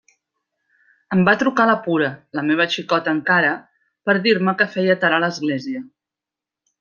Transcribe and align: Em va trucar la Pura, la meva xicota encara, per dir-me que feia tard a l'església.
Em 1.15 1.19
va 1.27 1.35
trucar 1.43 1.67
la 1.71 1.75
Pura, 1.83 2.07
la 2.39 2.45
meva 2.49 2.67
xicota 2.77 3.13
encara, 3.19 3.51
per 4.09 4.15
dir-me 4.27 4.55
que 4.63 4.69
feia 4.77 4.97
tard 5.05 5.19
a 5.19 5.25
l'església. 5.25 5.83